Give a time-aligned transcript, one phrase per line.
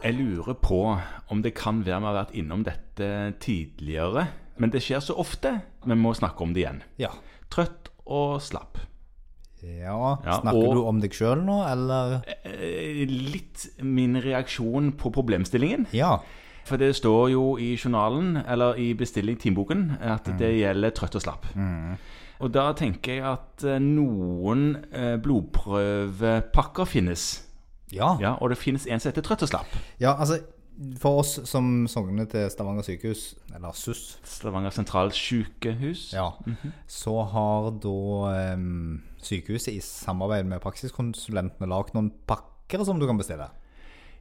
[0.00, 0.78] Jeg lurer på
[1.30, 3.08] om det kan være vi har vært innom dette
[3.42, 4.26] tidligere.
[4.60, 5.58] Men det skjer så ofte.
[5.84, 6.80] Vi må snakke om det igjen.
[7.00, 7.10] Ja.
[7.52, 8.78] Trøtt og slapp.
[9.62, 12.22] Ja, Ja, Snakker og- du om deg sjøl nå, eller?
[12.44, 15.86] Eh, Litt min reaksjon på problemstillingen.
[15.92, 16.18] Ja.
[16.64, 21.22] For det står jo i journalen, eller i bestilling timeboken, at det gjelder trøtt og
[21.22, 21.46] slapp.
[22.40, 27.46] Og da tenker jeg at eh, noen eh, blodprøvepakker finnes.
[27.92, 28.16] Ja.
[28.20, 29.66] Ja, Og det finnes en som heter trøtt og slapp.
[30.00, 30.40] ja, altså
[30.98, 36.12] for oss som sogner til Stavanger sykehus, eller SUS, Stavanger sentralsykehus.
[36.14, 36.30] ja,
[36.88, 43.18] så har da um, sykehuset i samarbeid med praksiskonsulentene lagd noen pakker som du kan
[43.20, 43.50] bestille.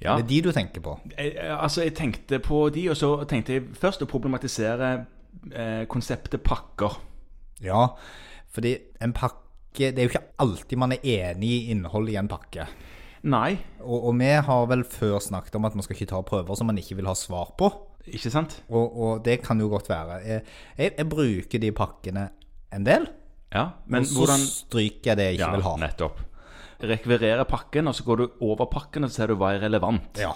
[0.00, 0.16] Ja.
[0.16, 0.98] Det er de du tenker på.
[1.18, 5.06] Jeg, jeg- altså, jeg tenkte på de, og så tenkte jeg først å problematisere
[5.52, 6.96] eh, konseptet pakker.
[7.64, 7.88] Ja,
[8.52, 9.42] fordi en pakke
[9.92, 12.64] Det er jo ikke alltid man er enig i innholdet i en pakke.
[13.24, 16.54] Nei, Og, og vi har vel før snakket om at man skal ikke ta prøver
[16.56, 17.70] som man ikke vil ha svar på.
[18.06, 18.60] ikke sant?
[18.70, 20.20] Og, og det kan jo godt være.
[20.26, 20.42] Jeg,
[20.78, 22.28] jeg, jeg bruker de pakkene
[22.72, 23.08] en del,
[23.54, 25.76] Ja, men og så hvordan stryker jeg det jeg ikke Ja, vil ha.
[25.78, 26.18] nettopp.
[26.82, 30.18] Rekvirere pakken, og så går du over pakken, og så ser du hva er relevant.
[30.20, 30.32] Ja.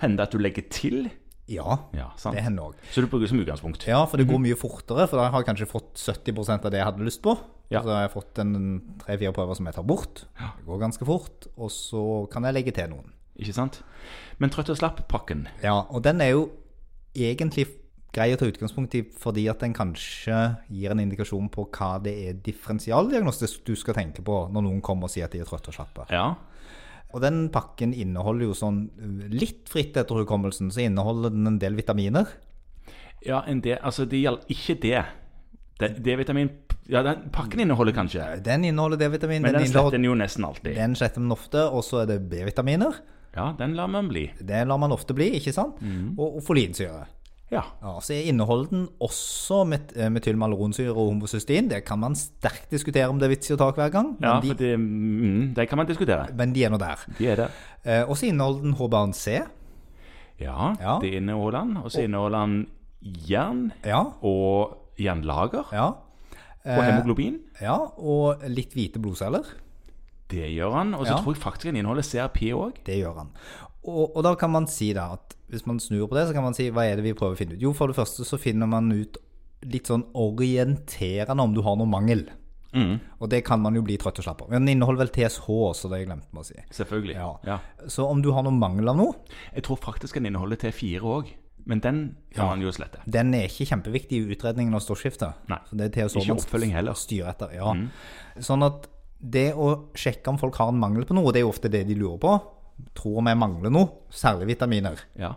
[0.00, 1.10] Hender det at du legger til?
[1.48, 2.34] Ja, Ja, sant.
[2.36, 2.74] det hender òg.
[2.90, 3.84] Så du bruker som utgangspunkt?
[3.86, 6.78] Ja, for det går mye fortere, for da har jeg kanskje fått 70% av det
[6.80, 7.34] jeg hadde lyst på.
[7.70, 7.82] Ja.
[7.82, 8.54] Så har jeg fått en
[9.04, 10.24] tre-fire prøver som jeg tar bort.
[10.38, 11.46] Det går ganske fort.
[11.56, 13.12] Og så kan jeg legge til noen.
[13.38, 13.82] Ikke sant?
[14.38, 16.44] Men trøtt og slapp-pakken Ja, og den er jo
[17.16, 17.66] egentlig
[18.14, 20.36] grei å ta utgangspunkt i fordi at den kanskje
[20.70, 25.08] gir en indikasjon på hva det er differensialdiagnostisk du skal tenke på når noen kommer
[25.08, 26.06] og sier at de er trøtte og slappe.
[26.14, 26.34] Ja.
[27.14, 31.60] Og den pakken inneholder jo sånn uh, litt fritt etter hukommelsen, så inneholder den en
[31.62, 32.26] del vitaminer.
[33.24, 35.04] ja en del altså det gjelder ikke det.
[36.04, 36.50] D-vitamin
[36.86, 40.44] Ja, den pakken inneholder kanskje, Den inneholder D-vitamin, men den den sletter en jo nesten
[40.44, 40.74] alltid.
[40.76, 43.00] den sletter man ofte, og så er det B-vitaminer.
[43.34, 44.30] Ja, den lar man bli.
[44.38, 45.80] Det lar man ofte bli, ikke sant?
[45.82, 46.18] Mm.
[46.18, 47.06] Og, og folinsyre.
[47.54, 47.62] Ja.
[47.82, 51.68] Ja, så inneholder den også met eh, metylmalronsyre og homocystein.
[51.70, 54.40] Det kan man sterkt diskutere om det er vits i å ta hver gang, Ja,
[54.42, 56.28] de, det, mm, det kan man diskutere.
[56.34, 57.04] men de er nå der.
[57.18, 57.50] De er der.
[57.84, 59.40] Eh, og så inneholder den HBAN-C.
[60.40, 60.98] Ja, Ja.
[61.00, 61.76] det inneholder den.
[61.78, 62.66] Og så inneholder den
[63.28, 65.86] jern Ja, og jernlager ja.
[66.64, 67.38] og hemoglobin.
[67.60, 69.44] ja, og litt hvite blodceller.
[70.30, 70.94] Det gjør han.
[70.94, 71.18] Og så Ja.
[71.22, 72.72] tror jeg faktisk han inneholder CRP òg.
[72.86, 73.28] Det gjør han.
[73.84, 76.42] Og, og da kan man si da at hvis man snur på det, så kan
[76.46, 77.60] man si hva er det vi prøver å finne ut?
[77.62, 79.18] Jo, for det første så finner man ut
[79.64, 82.24] litt sånn orienterende om du har noe mangel.
[82.74, 84.48] Mm, Og det kan man jo bli trøtt og slapp av.
[84.50, 86.56] Men den inneholder vel TSH også, det jeg glemte å si.
[86.74, 87.14] selvfølgelig.
[87.14, 87.28] Ja.
[87.46, 87.58] Ja.
[87.86, 89.14] Så om du har noe mangel av noe,
[89.54, 91.30] Jeg tror faktisk den inneholder T4 òg.
[91.66, 92.50] Men den kan Ja.
[92.50, 92.98] man jo slette.
[93.08, 95.32] den er ikke kjempeviktig i utredningen av stoffskiftet.
[95.48, 95.58] Nei.
[95.72, 96.92] Ikke oppfølging heller.
[96.92, 96.96] Mm.
[96.96, 97.54] styrer etter.
[97.54, 97.72] Ja.
[98.40, 98.88] Sånn at
[99.22, 101.86] det å sjekke om folk har en mangel på noe, det er jo ofte det
[101.86, 102.42] de lurer på.
[102.96, 105.00] Tror vi mangler noe, særlig vitaminer.
[105.18, 105.34] Ja.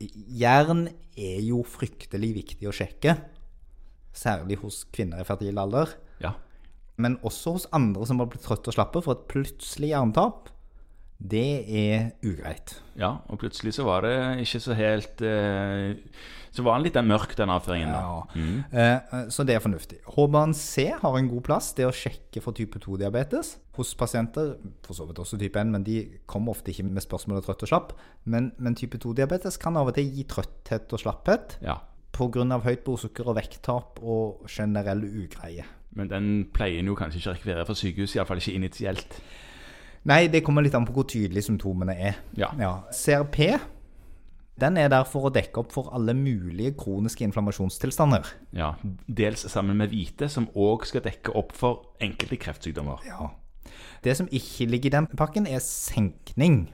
[0.00, 0.86] Jern
[1.18, 3.16] er jo fryktelig viktig å sjekke,
[4.16, 5.96] særlig hos kvinner i fertil alder.
[6.22, 6.34] ja.
[7.00, 10.50] Men også hos andre som har blitt trøtte og slappe, for et plutselig jerntap,
[11.20, 12.78] det er ugreit.
[12.96, 15.94] Ja, og plutselig så var det ikke så helt eh,
[16.50, 17.92] Så var den litt mørk, den avføringen.
[17.92, 18.22] da.
[18.34, 18.64] Mm.
[18.72, 19.98] Eh, Så det er fornuftig.
[20.16, 21.72] HBAN-C har en god plass.
[21.76, 25.84] Det å sjekke for type 2-diabetes hos pasienter, for så vidt også type 1, men
[25.84, 27.92] de kommer ofte ikke med spørsmålet trøtt og slapp.
[28.24, 31.78] Men, men type 2-diabetes kan av og til gi trøtthet og slapphet Ja.
[32.12, 32.58] pga.
[32.64, 35.64] høyt blodsukker og vekttap og generell ugreie.
[35.94, 39.20] Men den pleier en jo kanskje ikke å rekvirere fra sykehus, iallfall ikke initielt.
[40.08, 42.22] Nei, det kommer litt an på hvor tydelige symptomene er.
[42.38, 42.52] Ja.
[42.94, 43.58] CRP
[44.60, 48.28] den er der for å dekke opp for alle mulige kroniske inflammasjonstilstander.
[48.56, 48.74] Ja,
[49.06, 53.00] Dels sammen med hvite, som òg skal dekke opp for enkelte kreftsykdommer.
[53.08, 53.30] Ja.
[54.04, 56.66] Det som ikke ligger i den pakken, er senkning.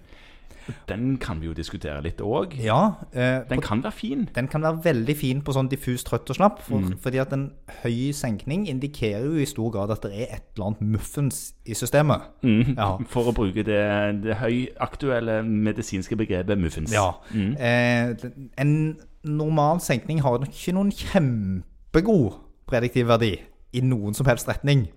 [0.88, 2.54] Den kan vi jo diskutere litt òg.
[2.59, 4.28] Ja, eh, Den på, kan være fin.
[4.34, 6.99] den kan være veldig fin på sånn diffus trøtt og slapp, for, Mm.
[6.99, 10.66] fordi at en høy senkning indikerer jo i stor grad at det er et eller
[10.66, 12.21] annet muffens i systemet.
[12.43, 12.97] Ja.
[13.12, 16.92] For å bruke det, det høyaktuelle medisinske begrepet muffins.
[16.92, 17.12] Ja.
[17.34, 18.15] Eh,
[18.59, 22.34] en normal senkning har nok ikke noen kjempegod
[22.69, 23.36] prediktiv verdi
[23.77, 24.89] i noen som helst retning.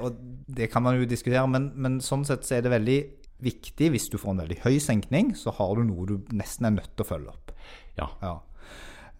[0.00, 0.16] Og
[0.48, 2.98] det kan man jo diskutere, men, men sånn sett så er det veldig
[3.44, 6.76] viktig hvis du får en veldig høy senkning, så har du noe du nesten er
[6.78, 7.52] nødt til å følge opp.
[7.98, 8.10] Ja.
[8.22, 8.36] Ja.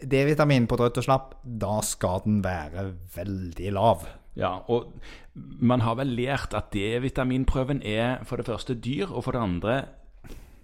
[0.00, 4.06] D-vitamin på drøtt og slapp, da skal den være veldig lav.
[4.38, 4.60] ja.
[4.68, 4.92] Og
[5.34, 9.74] man har vel lært at D-vitaminprøven er for det første dyr, og for det andre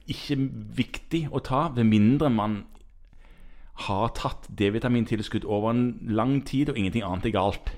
[0.07, 0.39] ikke
[0.79, 2.65] viktig å ta, ved mindre man
[3.87, 7.73] har tatt D-vitamintilskudd over en lang tid, og ingenting annet er galt.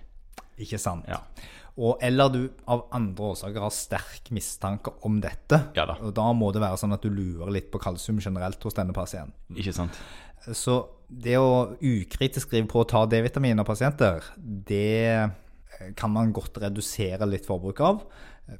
[0.58, 1.08] Ikke sant?
[1.10, 1.24] Ja.
[1.78, 5.60] Og, eller du av andre årsaker har sterk mistanke om dette.
[5.78, 5.94] Ja da.
[6.02, 8.96] Og da må det være sånn at du lurer litt på kalsium generelt hos denne
[8.96, 9.36] pasienten.
[9.54, 9.98] Ikke sant?
[10.54, 15.30] Så det å ukritisk skrive på å ta D-vitamin av pasienter, det
[15.98, 18.02] kan man godt redusere litt forbruk av.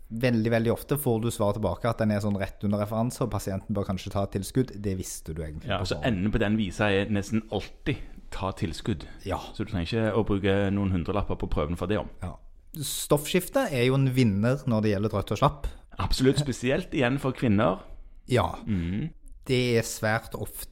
[0.09, 3.33] Veldig veldig ofte får du svar tilbake at den er sånn rett under referanse, og
[3.33, 4.75] pasienten bør kanskje ta et tilskudd.
[4.85, 5.71] Det visste du egentlig.
[5.71, 5.99] Ja, altså.
[6.07, 8.05] Enden på den visa er nesten alltid
[8.35, 9.09] ta tilskudd.
[9.27, 9.41] Ja.
[9.57, 12.13] Så du trenger ikke å bruke noen hundrelapper på prøven for det om.
[12.23, 12.37] ja.
[12.85, 15.67] Stoffskifte er jo en vinner når det gjelder drøtt og slapp.
[15.99, 16.39] Absolutt.
[16.45, 17.81] Spesielt igjen for kvinner.
[18.31, 18.51] Ja.
[19.49, 20.65] Det er svært ofte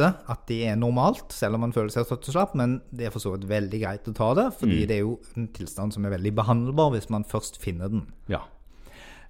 [0.00, 3.12] at det er normalt, selv om man føler seg trøtt og slapp, men det er
[3.12, 6.06] for så vidt veldig greit å ta det, fordi det er jo en tilstand som
[6.06, 8.06] er veldig behandlbar hvis man først finner den.
[8.30, 8.44] Ja.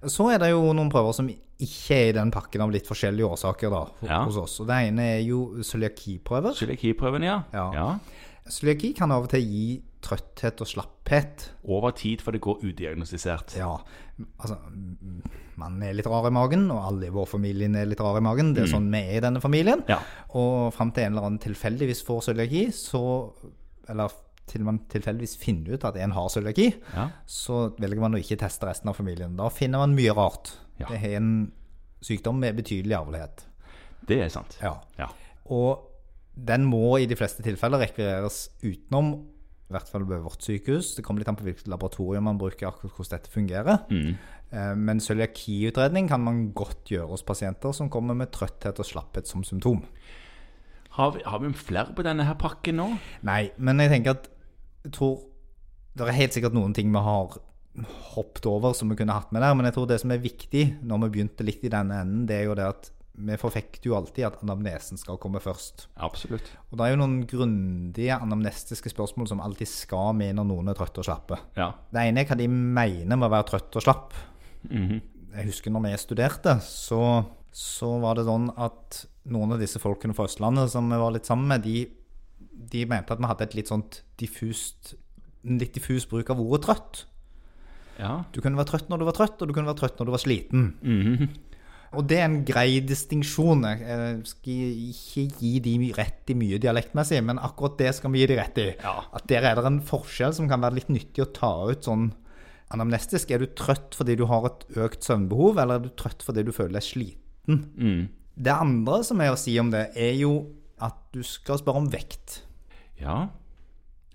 [0.07, 3.27] Så er det jo noen prøver som ikke er i den pakken av litt forskjellige
[3.35, 4.21] årsaker da, Ja.
[4.25, 4.59] hos oss.
[4.63, 6.55] Og det ene er jo cøliakiprøver.
[6.57, 7.41] Cøliakiprøven, ja.
[7.53, 7.99] Ja.
[8.49, 9.65] Cøliaki kan av og til gi
[10.01, 11.47] trøtthet og slapphet.
[11.69, 13.55] Over tid, for det går udiagnostisert.
[13.59, 13.75] Ja,
[14.41, 15.21] altså mm,
[15.61, 18.23] Man er litt rar i magen, og alle i vår familie er litt rar i
[18.25, 18.53] magen.
[18.55, 19.83] Det er sånn vi er i denne familien.
[19.91, 19.99] Ja.
[20.39, 23.03] Og fram til en eller annen tilfeldigvis får cøliaki, så
[23.89, 24.13] Eller
[24.47, 27.09] til man tilfeldigvis finner ut at en har cøliaki, Ja.
[27.27, 29.35] så velger man å ikke teste resten av familien.
[29.37, 30.53] Da finner man mye rart.
[30.79, 30.87] Ja.
[30.89, 31.51] Det er en
[32.01, 33.45] sykdom med betydelig arvelighet.
[34.07, 34.57] Det er sant.
[34.61, 34.73] Ja.
[34.97, 35.07] Ja.
[35.45, 35.87] Og
[36.35, 39.27] den må i de fleste tilfeller rekvireres utenom,
[39.71, 40.93] i hvert fall ved vårt sykehus.
[40.97, 43.85] Det kommer litt an på hvilket laboratorium man bruker, akkurat hvordan dette fungerer.
[43.89, 44.17] Mm.
[44.51, 49.31] Eh, Men cøliakiutredning kan man godt gjøre hos pasienter som kommer med trøtthet og slapphet
[49.31, 49.81] som symptom.
[50.97, 52.89] Har, vi, har vi flere på denne her pakken nå?
[53.23, 54.27] Nei, men jeg tenker at
[54.83, 55.19] jeg tror
[55.95, 57.37] Det er helt sikkert noen ting vi har
[58.15, 60.63] hoppet over som vi kunne hatt med der, men jeg tror det som er viktig
[60.87, 63.95] når vi begynte litt i denne enden, det er jo det at vi forfekter jo
[63.97, 65.87] alltid at anamnesen skal komme først.
[65.99, 66.47] Absolutt.
[66.71, 70.77] Og det er jo noen grundige anamnestiske spørsmål som alltid skal med når noen er
[70.79, 71.37] trøtte og slappe.
[71.59, 71.73] Ja.
[71.91, 74.15] Det ene er hva de mener med å være trøtt og slapp.
[74.69, 75.01] Mhm.
[75.31, 77.01] Jeg husker når vi studerte, så,
[77.55, 81.29] så var det sånn at noen av disse folkene fra Østlandet som vi var litt
[81.29, 81.85] sammen med, de,
[82.73, 84.95] de mente at vi hadde et litt sånt diffust,
[85.47, 87.05] en litt diffus bruk av ordet trøtt.
[87.99, 88.25] ja.
[88.33, 90.15] Du kunne være trøtt når du var trøtt, og du kunne være trøtt når du
[90.17, 90.67] var sliten.
[90.83, 91.31] Mhm.
[91.91, 93.65] Og det er en grei distinksjon.
[93.67, 98.29] Jeg skal ikke gi de rett i mye dialektmessig, men akkurat det skal vi gi
[98.31, 98.67] de rett i.
[98.79, 98.93] Ja.
[99.11, 102.13] At der er det en forskjell som kan være litt nyttig å ta ut sånn
[102.71, 103.33] anamnestisk.
[103.35, 106.53] Er du trøtt fordi du har et økt søvnbehov, eller er du trøtt fordi du
[106.55, 107.65] føler deg sliten?
[107.75, 108.01] Mm.
[108.39, 110.33] Det andre som er å si om det, er jo
[110.81, 112.41] at du skal spørre om vekt.
[113.01, 113.27] ja.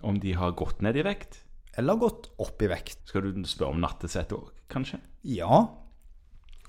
[0.06, 1.38] Om de har gått ned i vekt?
[1.80, 2.98] Eller gått opp i vekt.
[3.08, 5.00] Skal du spørre om nattesett òg, kanskje?
[5.24, 5.64] Ja.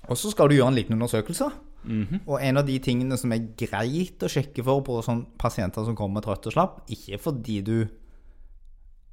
[0.06, 1.50] Og så skal du gjøre en liten undersøkelse.
[1.88, 2.22] Mhm.
[2.26, 5.96] Og en av de tingene som er greit å sjekke for på sånn pasienter som
[5.96, 7.76] kommer trøtt og slapp, ikke fordi du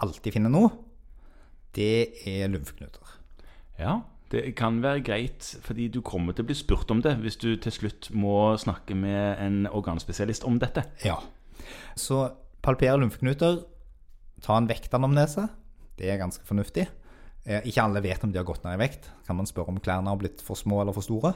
[0.02, 0.72] alltid finner noe,
[1.76, 3.16] det er lymfeknuter.
[3.80, 4.02] Ja.
[4.32, 7.52] Det kan være greit, fordi du kommer til å bli spurt om det hvis du
[7.62, 10.84] til slutt må snakke med en organspesialist om dette.
[11.06, 11.20] Ja.
[11.96, 12.26] Så
[12.66, 13.62] palpere lymfeknuter,
[14.42, 15.48] ta en vektanamnese,
[16.00, 16.88] det er ganske fornuftig.
[17.46, 19.10] Eh, Ikke alle vet om de har gått ned i vekt.
[19.28, 21.36] Kan man spørre om klærne har blitt for små eller for store?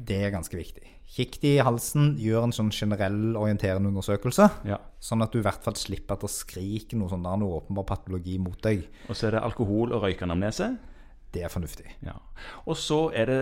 [0.00, 0.86] Det er ganske viktig.
[1.10, 4.46] Kikk de i halsen, gjør en sånn generell orienterende undersøkelse.
[4.70, 4.76] Ja.
[5.02, 7.88] Sånn at du i hvert fall slipper at det skriker noe sånn der, noe åpenbar
[7.88, 8.84] patologi mot deg.
[9.10, 10.70] Og så er det alkohol- og røykeanamnese.
[11.34, 11.90] Det er fornuftig.
[12.06, 12.14] Ja.
[12.66, 13.40] Og så er det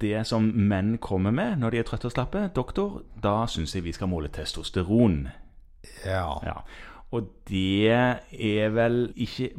[0.00, 2.46] det som menn kommer med når de er trøtte og slappe.
[2.56, 5.26] Doktor, da syns jeg vi skal måle testosteron.
[6.06, 6.24] Ja.
[6.44, 6.56] Ja.
[7.12, 7.92] Og det
[8.32, 9.52] er vel ikke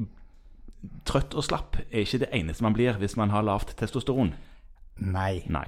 [1.06, 4.34] Trøtt og slapp er ikke det eneste man blir hvis man har lavt testosteron.
[5.02, 5.44] Nei.
[5.50, 5.68] Nei.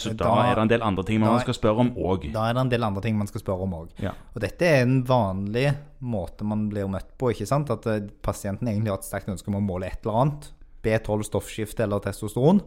[0.00, 2.30] Så da er det en del andre ting man da- skal spørre om òg.
[2.32, 3.90] Da er det en del andre ting man skal spørre om òg.
[4.00, 4.12] Ja.
[4.34, 5.66] Og dette er en vanlig
[6.00, 7.30] måte man blir møtt på.
[7.32, 7.70] ikke sant?
[7.70, 10.50] At eh, pasienten egentlig har et sterkt ønske om å måle et eller annet.
[10.82, 12.62] B12 stoffskifte eller testosteron.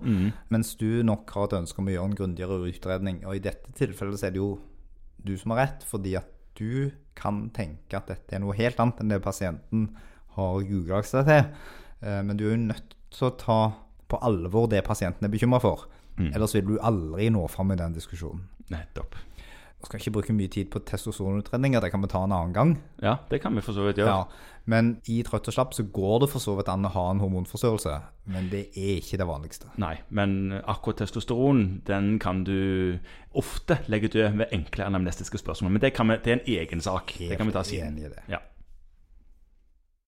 [0.49, 3.25] Mens du nok har et ønske om å gjøre en grundigere utredning.
[3.25, 4.59] Og i dette tilfellet så er det jo
[5.25, 9.01] du som har rett, fordi at du kan tenke at dette er noe helt annet
[9.01, 9.89] enn det pasienten
[10.35, 11.45] har googla seg til.
[12.01, 13.59] Eh, Men du er jo nødt til å ta
[14.07, 15.87] på alvor det pasienten er bekymra for.
[16.17, 18.45] Ellers vil du aldri nå fram i den diskusjonen.
[18.71, 19.15] Nettopp.
[19.81, 22.71] Jeg skal ikke bruke mye tid på testosteronutredninger, det kan vi ta en annen gang.
[23.03, 24.07] Ja, det kan vi for så vidt gjøre.
[24.07, 27.03] Ja, men i trøtt og slapp så går det for så vidt an å ha
[27.11, 27.93] en hormonforstyrrelse,
[28.33, 29.69] men det er ikke det vanligste.
[29.77, 32.97] Nei, men akkurat testosteron den kan du
[33.37, 35.75] ofte legge død ved enkle anamnestiske spørsmål.
[35.75, 37.13] Men det, kan vi, det er en egen sak.
[37.19, 38.23] Det kan vi ta Enig i det.
[38.31, 38.39] Ja.